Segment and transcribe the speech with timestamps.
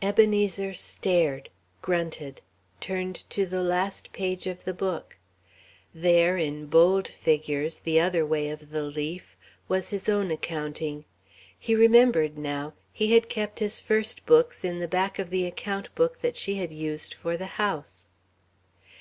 [0.00, 1.48] Ebenezer stared,
[1.80, 2.40] grunted,
[2.80, 5.18] turned to the last page of the book.
[5.92, 11.04] There, in bold figures, the other way of the leaf, was his own accounting.
[11.58, 15.92] He remembered now he had kept his first books in the back of the account
[15.96, 18.06] book that she had used for the house.